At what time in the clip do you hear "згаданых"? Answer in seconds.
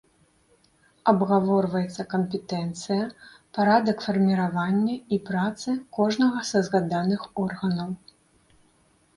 6.71-7.21